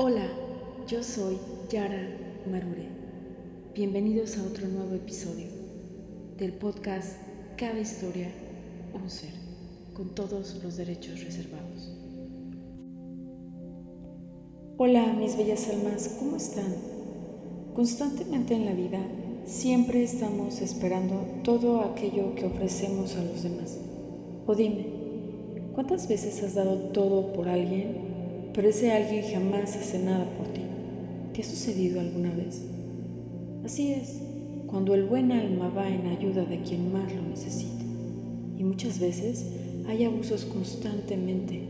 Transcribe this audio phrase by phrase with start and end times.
[0.00, 0.28] Hola,
[0.86, 1.36] yo soy
[1.68, 2.00] Yara
[2.48, 2.86] Marure.
[3.74, 5.48] Bienvenidos a otro nuevo episodio
[6.36, 7.16] del podcast
[7.56, 8.30] Cada historia,
[8.94, 9.32] un ser,
[9.94, 11.92] con todos los derechos reservados.
[14.76, 16.76] Hola, mis bellas almas, ¿cómo están?
[17.74, 19.00] Constantemente en la vida
[19.46, 23.76] siempre estamos esperando todo aquello que ofrecemos a los demás.
[24.46, 24.86] O dime,
[25.74, 28.07] ¿cuántas veces has dado todo por alguien
[28.58, 30.62] pero ese alguien jamás hace nada por ti.
[31.32, 32.64] ¿Te ha sucedido alguna vez?
[33.64, 34.16] Así es,
[34.66, 37.84] cuando el buen alma va en ayuda de quien más lo necesita.
[38.58, 39.46] Y muchas veces
[39.86, 41.68] hay abusos constantemente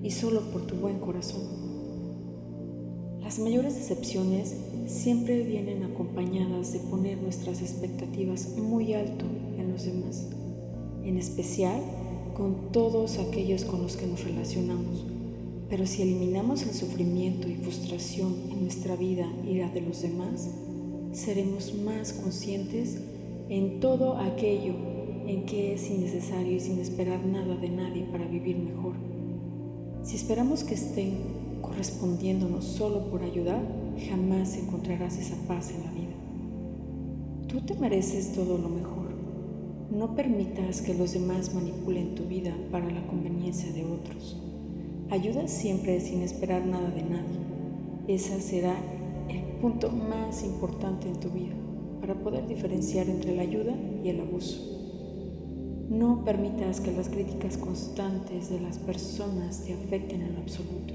[0.00, 1.42] y solo por tu buen corazón.
[3.20, 4.54] Las mayores decepciones
[4.86, 9.24] siempre vienen acompañadas de poner nuestras expectativas muy alto
[9.58, 10.28] en los demás,
[11.02, 11.82] en especial
[12.34, 15.11] con todos aquellos con los que nos relacionamos
[15.72, 20.50] pero si eliminamos el sufrimiento y frustración en nuestra vida y la de los demás,
[21.12, 23.00] seremos más conscientes
[23.48, 24.74] en todo aquello
[25.26, 28.92] en que es innecesario y sin esperar nada de nadie para vivir mejor.
[30.02, 31.16] Si esperamos que estén
[31.62, 33.62] correspondiéndonos solo por ayudar,
[34.10, 37.48] jamás encontrarás esa paz en la vida.
[37.48, 39.08] Tú te mereces todo lo mejor.
[39.90, 44.36] No permitas que los demás manipulen tu vida para la conveniencia de otros.
[45.12, 47.38] Ayuda siempre sin esperar nada de nadie.
[48.08, 48.74] Ese será
[49.28, 51.52] el punto más importante en tu vida
[52.00, 54.58] para poder diferenciar entre la ayuda y el abuso.
[55.90, 60.94] No permitas que las críticas constantes de las personas te afecten en absoluto.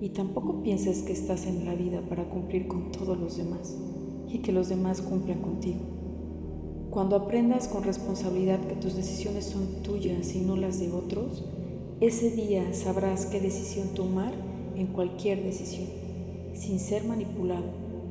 [0.00, 3.78] Y tampoco pienses que estás en la vida para cumplir con todos los demás
[4.26, 5.78] y que los demás cumplan contigo.
[6.90, 11.44] Cuando aprendas con responsabilidad que tus decisiones son tuyas y no las de otros,
[12.00, 14.32] ese día sabrás qué decisión tomar
[14.76, 15.88] en cualquier decisión,
[16.54, 17.64] sin ser manipulado,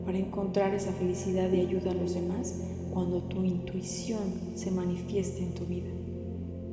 [0.05, 2.61] para encontrar esa felicidad y ayuda a los demás
[2.93, 4.21] cuando tu intuición
[4.55, 5.89] se manifieste en tu vida.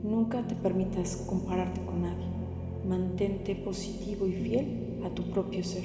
[0.02, 2.26] Nunca te permitas compararte con nadie.
[2.88, 5.84] Mantente positivo y fiel a tu propio ser.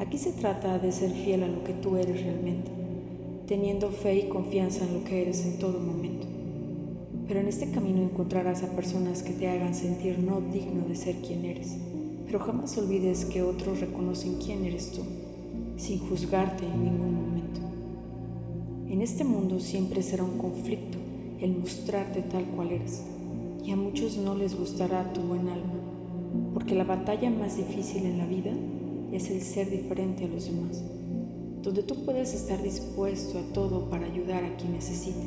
[0.00, 2.70] Aquí se trata de ser fiel a lo que tú eres realmente,
[3.46, 6.26] teniendo fe y confianza en lo que eres en todo momento.
[7.32, 11.14] Pero en este camino encontrarás a personas que te hagan sentir no digno de ser
[11.22, 11.78] quien eres.
[12.26, 15.00] Pero jamás olvides que otros reconocen quién eres tú,
[15.78, 17.60] sin juzgarte en ningún momento.
[18.86, 20.98] En este mundo siempre será un conflicto
[21.40, 23.00] el mostrarte tal cual eres,
[23.64, 25.80] y a muchos no les gustará tu buen alma,
[26.52, 28.52] porque la batalla más difícil en la vida
[29.10, 30.84] es el ser diferente a los demás,
[31.62, 35.24] donde tú puedes estar dispuesto a todo para ayudar a quien necesite,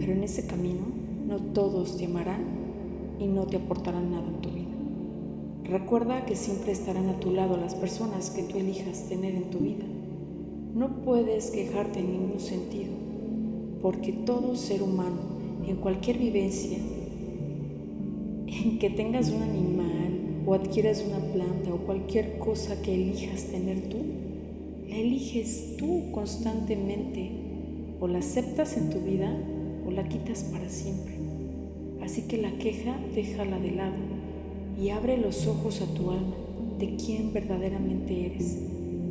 [0.00, 2.40] pero en ese camino no todos te amarán
[3.20, 4.64] y no te aportarán nada en tu vida.
[5.64, 9.58] Recuerda que siempre estarán a tu lado las personas que tú elijas tener en tu
[9.58, 9.84] vida.
[10.74, 12.92] No puedes quejarte en ningún sentido,
[13.82, 15.18] porque todo ser humano,
[15.66, 16.78] en cualquier vivencia,
[18.46, 23.90] en que tengas un animal o adquieras una planta o cualquier cosa que elijas tener
[23.90, 23.98] tú,
[24.88, 27.32] la eliges tú constantemente
[28.00, 29.36] o la aceptas en tu vida
[29.90, 31.14] la quitas para siempre.
[32.02, 33.96] Así que la queja déjala de lado
[34.80, 36.36] y abre los ojos a tu alma
[36.78, 38.58] de quién verdaderamente eres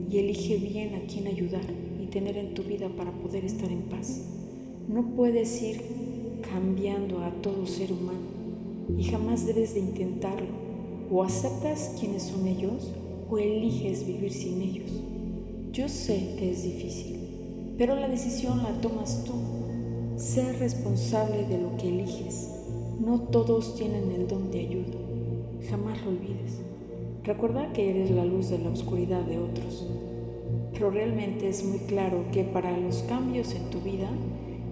[0.09, 1.65] y elige bien a quién ayudar
[2.01, 4.23] y tener en tu vida para poder estar en paz.
[4.87, 5.81] No puedes ir
[6.51, 8.37] cambiando a todo ser humano
[8.97, 10.67] y jamás debes de intentarlo.
[11.09, 12.91] O aceptas quiénes son ellos
[13.29, 14.91] o eliges vivir sin ellos.
[15.71, 17.17] Yo sé que es difícil,
[17.77, 19.33] pero la decisión la tomas tú.
[20.17, 22.49] Ser responsable de lo que eliges.
[22.99, 24.97] No todos tienen el don de ayuda.
[25.69, 26.57] Jamás lo olvides.
[27.23, 29.85] Recuerda que eres la luz de la oscuridad de otros.
[30.73, 34.09] Pero realmente es muy claro que para los cambios en tu vida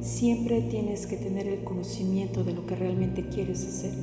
[0.02, 3.94] siempre tienes que tener el conocimiento de lo que realmente quieres hacer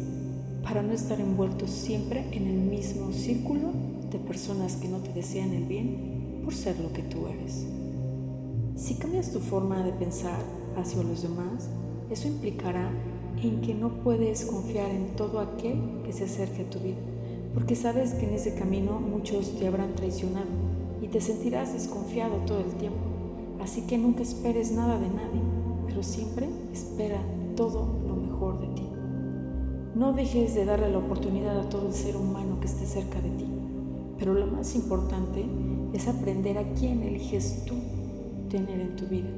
[0.62, 3.72] para no estar envuelto siempre en el mismo círculo
[4.12, 7.66] de personas que no te desean el bien por ser lo que tú eres.
[8.76, 11.68] Si cambias tu forma de pensar hacia los demás,
[12.10, 12.90] eso implicará
[13.42, 16.98] en que no puedes confiar en todo aquel que se acerque a tu vida,
[17.54, 20.46] porque sabes que en ese camino muchos te habrán traicionado
[21.00, 23.00] y te sentirás desconfiado todo el tiempo.
[23.60, 25.40] Así que nunca esperes nada de nadie,
[25.86, 27.20] pero siempre espera
[27.56, 28.88] todo lo mejor de ti.
[29.94, 33.30] No dejes de darle la oportunidad a todo el ser humano que esté cerca de
[33.30, 33.46] ti,
[34.18, 35.44] pero lo más importante
[35.92, 37.74] es aprender a quién eliges tú
[38.48, 39.28] tener en tu vida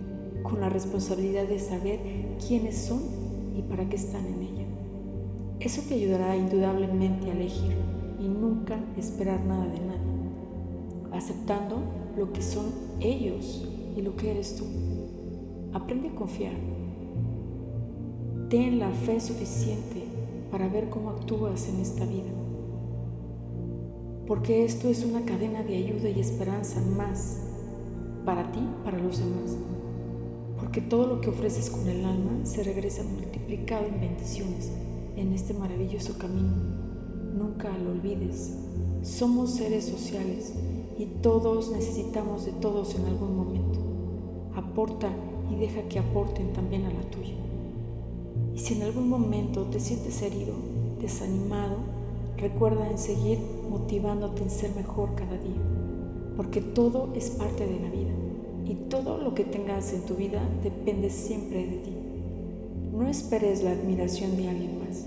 [0.44, 1.98] con la responsabilidad de saber
[2.46, 3.00] quiénes son
[3.56, 4.64] y para qué están en ella.
[5.58, 7.74] Eso te ayudará indudablemente a elegir
[8.20, 10.04] y nunca esperar nada de nadie.
[11.12, 11.76] aceptando
[12.16, 12.66] lo que son
[13.00, 14.64] ellos y lo que eres tú.
[15.72, 16.54] Aprende a confiar.
[18.50, 20.04] Ten la fe suficiente
[20.50, 22.30] para ver cómo actúas en esta vida.
[24.26, 27.42] Porque esto es una cadena de ayuda y esperanza más
[28.24, 29.56] para ti, para los demás.
[30.64, 34.72] Porque todo lo que ofreces con el alma se regresa multiplicado en bendiciones
[35.14, 36.54] en este maravilloso camino.
[37.34, 38.56] Nunca lo olvides.
[39.02, 40.54] Somos seres sociales
[40.98, 43.78] y todos necesitamos de todos en algún momento.
[44.56, 45.10] Aporta
[45.50, 47.34] y deja que aporten también a la tuya.
[48.54, 50.54] Y si en algún momento te sientes herido,
[50.98, 51.76] desanimado,
[52.38, 53.38] recuerda en seguir
[53.68, 55.60] motivándote en ser mejor cada día,
[56.38, 58.23] porque todo es parte de la vida
[58.74, 61.92] y todo lo que tengas en tu vida depende siempre de ti.
[62.92, 65.06] No esperes la admiración de alguien más,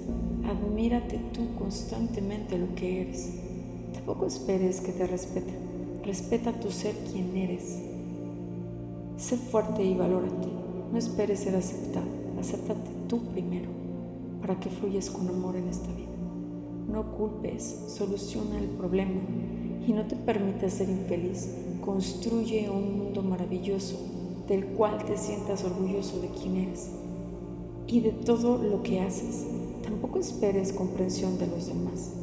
[0.50, 3.34] admírate tú constantemente lo que eres.
[3.94, 5.56] Tampoco esperes que te respeten,
[6.04, 7.80] respeta tu ser quien eres.
[9.18, 10.48] Sé fuerte y valórate,
[10.92, 12.08] no esperes ser aceptado,
[12.40, 13.70] acéptate tú primero
[14.42, 16.08] para que fluyas con amor en esta vida.
[16.92, 19.20] No culpes, soluciona el problema
[19.88, 21.50] y no te permitas ser infeliz.
[21.84, 23.98] Construye un mundo maravilloso
[24.48, 26.90] del cual te sientas orgulloso de quién eres
[27.88, 29.46] y de todo lo que haces.
[29.84, 32.14] Tampoco esperes comprensión de los demás.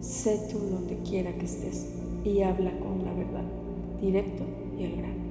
[0.00, 1.86] Sé tú donde quiera que estés
[2.24, 3.44] y habla con la verdad,
[4.00, 4.42] directo
[4.76, 5.28] y al grano.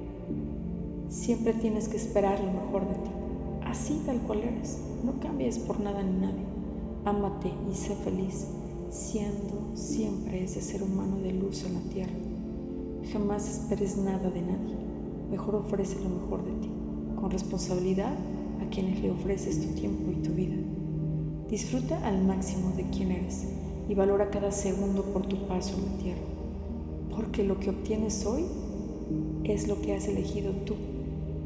[1.10, 3.10] Siempre tienes que esperar lo mejor de ti,
[3.66, 4.78] así tal cual eres.
[5.04, 6.44] No cambies por nada ni nadie.
[7.04, 8.48] Ámate y sé feliz,
[8.90, 12.12] siendo siempre ese ser humano de luz en la tierra.
[13.12, 14.76] Jamás esperes nada de nadie.
[15.30, 16.70] Mejor ofrece lo mejor de ti,
[17.20, 18.14] con responsabilidad
[18.60, 20.56] a quienes le ofreces tu tiempo y tu vida.
[21.50, 23.44] Disfruta al máximo de quien eres
[23.88, 26.26] y valora cada segundo por tu paso en la tierra,
[27.14, 28.44] porque lo que obtienes hoy
[29.44, 30.74] es lo que has elegido tú.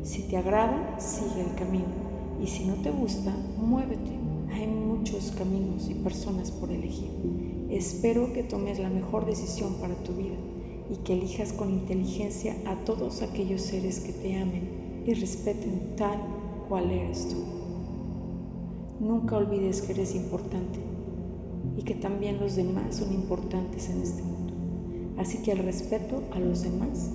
[0.02, 1.84] Si te agrada, sigue el camino
[2.42, 4.21] y si no te gusta, muévete.
[4.52, 7.10] Hay muchos caminos y personas por elegir.
[7.70, 10.36] Espero que tomes la mejor decisión para tu vida
[10.90, 16.18] y que elijas con inteligencia a todos aquellos seres que te amen y respeten tal
[16.68, 17.36] cual eres tú.
[19.00, 20.78] Nunca olvides que eres importante
[21.78, 24.52] y que también los demás son importantes en este mundo.
[25.16, 27.10] Así que el respeto a los demás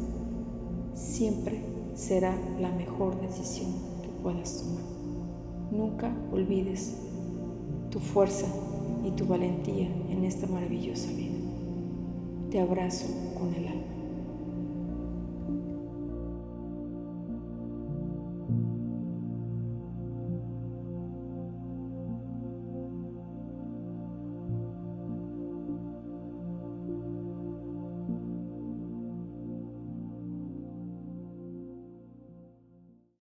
[0.95, 1.61] siempre
[1.93, 4.83] será la mejor decisión que puedas tomar.
[5.71, 6.95] Nunca olvides
[7.91, 8.47] tu fuerza
[9.05, 11.37] y tu valentía en esta maravillosa vida.
[12.51, 13.07] Te abrazo
[13.37, 13.96] con el alma.